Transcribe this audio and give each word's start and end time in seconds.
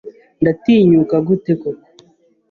Ndatinyuka 0.41 1.15
gute 1.27 1.51
koko 1.61 1.85